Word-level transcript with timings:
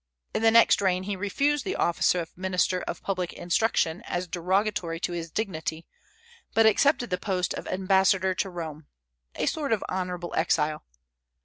In 0.33 0.41
the 0.41 0.49
next 0.49 0.81
reign 0.81 1.03
he 1.03 1.15
refused 1.15 1.63
the 1.63 1.75
office 1.75 2.15
of 2.15 2.35
Minister 2.35 2.81
of 2.87 3.03
Public 3.03 3.33
Instruction 3.33 4.01
as 4.07 4.27
derogatory 4.27 4.99
to 4.99 5.11
his 5.11 5.29
dignity, 5.29 5.85
but 6.55 6.65
accepted 6.65 7.11
the 7.11 7.19
post 7.19 7.53
of 7.53 7.67
ambassador 7.67 8.33
to 8.33 8.49
Rome, 8.49 8.87
a 9.35 9.45
sort 9.45 9.71
of 9.71 9.83
honorable 9.89 10.33
exile. 10.35 10.83